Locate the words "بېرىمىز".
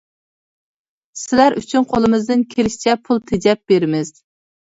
3.75-4.13